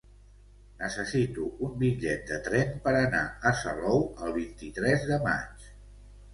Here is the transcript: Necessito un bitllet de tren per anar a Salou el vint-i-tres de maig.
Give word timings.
Necessito 0.79 1.49
un 1.67 1.75
bitllet 1.83 2.25
de 2.33 2.39
tren 2.49 2.73
per 2.87 2.95
anar 3.03 3.21
a 3.53 3.55
Salou 3.63 4.03
el 4.27 4.35
vint-i-tres 4.41 5.09
de 5.15 5.25
maig. 5.31 5.73